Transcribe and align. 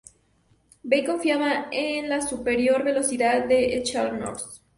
Bey 0.83 1.05
confiaba 1.05 1.67
en 1.71 2.09
la 2.09 2.21
superior 2.23 2.83
velocidad 2.83 3.45
del 3.45 3.83
Scharnhorst. 3.85 4.63